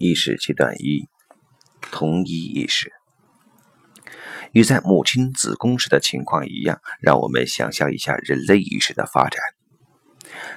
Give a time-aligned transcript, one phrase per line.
[0.00, 1.06] 意识阶段一：
[1.92, 2.90] 同一意识。
[4.52, 9.38] 与在母亲子宫时的情况一样，让我们想象一下人类意识的发展。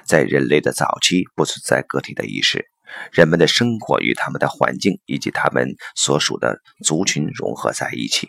[0.06, 2.70] 在人类的早期，不存在个体的意识，
[3.12, 8.28] 人们的生活与他们的环境以及他们所属的族群融合在一起。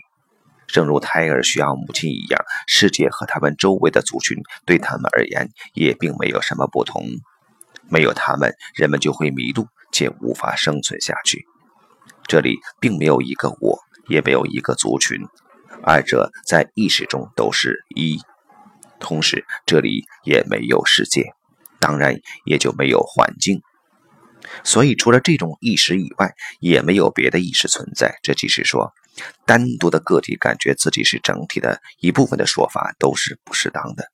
[0.67, 7.05] 正如胎儿需要母亲一样，世界和他们周围的族群对他们而言也并没有什么不同。
[7.87, 9.65] 没有他们，人们就会迷路
[9.95, 11.45] 且无法生存下去。
[12.27, 15.21] 这里并没有一个我，也没有一个族群，
[15.81, 18.19] 二者在意识中都是一。
[18.99, 21.33] 同时，这里也没有世界，
[21.79, 23.61] 当然也就没有环境。
[24.63, 28.19] 所以，除了这种意识以外，也没有别的意识存在。
[28.21, 28.93] 这即是说，
[29.45, 34.11] 单独的个体感觉自己是整体的一部分的说法都是不适当的，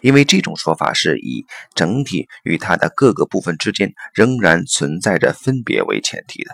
[0.00, 6.52] 因为这种说法是以整体与它的各个部分之间仍然存在着分别为前提的。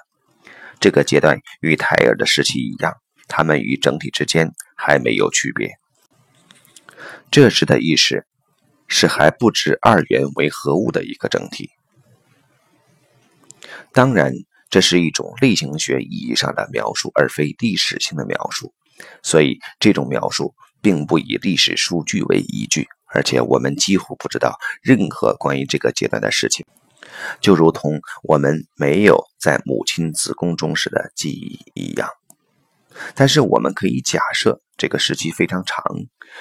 [0.80, 2.94] 这个阶段与胎儿的时期一样，
[3.28, 5.70] 它们与整体之间还没有区别。
[7.30, 8.26] 这时的意识
[8.86, 11.70] 是还不知二元为何物的一个整体。
[13.92, 14.32] 当然，
[14.68, 18.72] 这是一种类型学意义上的描述，而非历史性的描述。
[19.22, 26.66] 所以，这种描述并不以历史数据为依据，而且我们几乎不知道任何关于这个阶段的事情，
[27.40, 32.10] 就如同我们没有在母亲子宫中时的记忆一样。
[33.14, 35.82] 但是，我们可以假设这个时期非常长，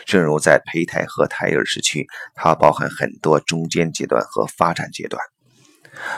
[0.06, 5.24] 正如在胚胎和胎儿时期，它包含很多中间阶段和发展阶段。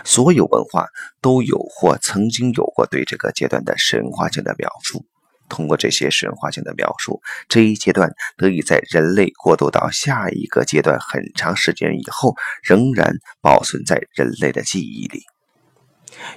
[0.04, 0.88] 所有文化
[1.22, 5.06] 都有或曾经有过对这个阶段的神话性的描述。
[5.50, 15.24] 通过这些神话性的描述，这一阶段得以在人类过渡到下一个阶段很长时间以后，仍然保存在人类的记忆里。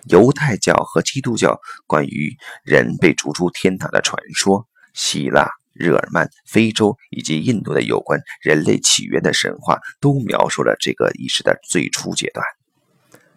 [0.09, 12.45] 犹太教和基督教关于人被逐出天堂的传说，希腊、日耳曼、非洲以及印度的有关人类起源的神话，都描述了这个意识的最初阶段。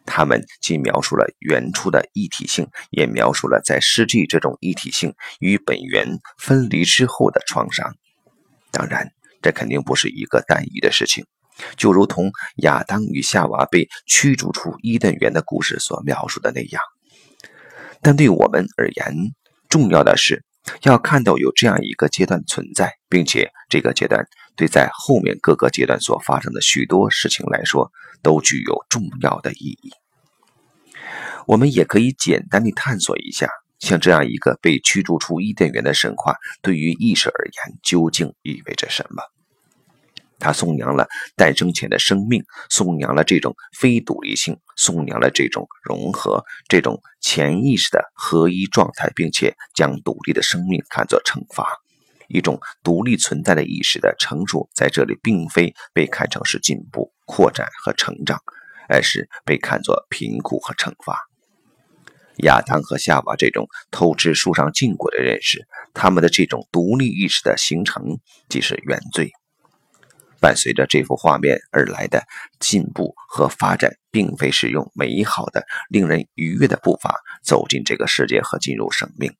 [0.06, 7.96] 他们既描述了原初的一体性，也描述了在失去这种一体性与本源分离之后的创伤。
[8.72, 11.26] 当然，这肯定不是一个单一的事情，
[11.78, 16.82] 就如同亚当与夏娃被驱逐出伊甸园的故事所描述的那样。
[18.02, 19.16] 但对我们而言，
[19.70, 20.44] 重要的是
[20.82, 24.26] 要看到有这样一个阶段存在，并且这个阶段。
[24.56, 27.92] 对在后面各个阶段所发生的许多事情来说，
[28.24, 29.92] 都具有重要的意义。
[31.46, 39.22] 我们也可以简单的探索一下，像这样一个被驱逐出伊甸园的神话，对于意识而言究竟意味着什么？
[40.40, 41.08] 它颂扬了
[41.38, 51.66] 诞生前的生命，颂扬了这种非独立性，颂扬了这种融合、这种潜意识的合一状态，并且将独立的生命看作惩罚。
[52.28, 58.40] 一种独立存在的意识的成熟，在这里并非被看成是进步、扩展和成长，
[58.90, 61.18] 而是被看作贫苦和惩罚。
[62.38, 68.04] 亚当和夏娃这种偷吃树上禁果的认识，他们的这种独立意识的形成，
[68.50, 69.32] 即是原罪。
[70.40, 72.24] 伴随着这幅画面而来的
[72.60, 79.32] 进步和发展，并非是用美好的、令人愉悦的步伐走进这个世界和进入生命。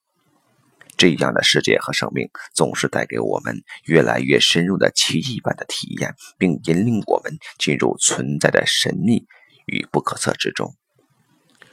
[1.04, 9.26] 这样的世界和生命总是带给我们越来越深入的奇异般的体验，并引领我们进入存在的神秘
[9.66, 10.74] 与不可测之中，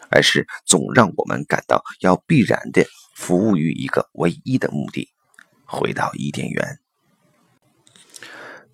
[0.09, 5.07] 而是总让我们感到要必然的服务于一个唯一的目的——
[5.63, 6.79] 回到伊甸园。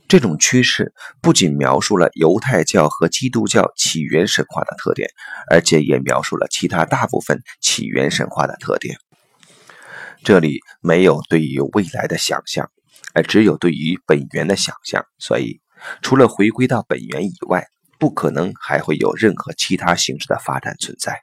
[0.07, 0.91] 这种趋势
[1.21, 5.07] 不仅描述了犹太教和基督教起源神话的特点，
[5.51, 8.97] 而且也描述了其他大部分起源神话的特点。
[10.23, 12.69] 这里没有对于未来的想象，
[13.13, 15.05] 而只有对于本源的想象。
[15.19, 15.61] 所以，
[16.01, 17.65] 除了回归到本源以外，
[17.99, 21.21] 不可能还会有任何其他形式的发展存在。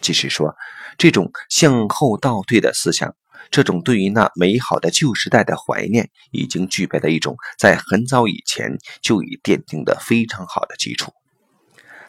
[0.00, 0.54] 即使说，
[0.96, 3.14] 这种向后倒退的思想，
[3.50, 11.12] 这种对于那美好的旧时代的怀念，已经具备了一种在很早以前就已奠定的非常好的基础。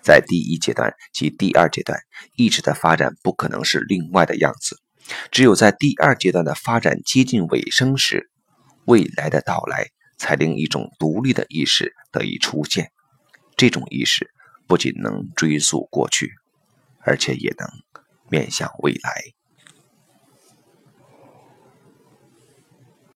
[0.01, 2.00] 在第一阶段及第二阶段，
[2.36, 4.77] 意识的发展不可能是另外的样子。
[5.32, 8.30] 只有在第二阶段的发展接近尾声时，
[8.86, 12.92] 未来的到来才令一种独立的意识得以出现。
[13.56, 14.30] 这种意识
[14.68, 16.32] 不仅能追溯过去，
[17.02, 17.68] 而且也能
[18.30, 19.38] 面向未来。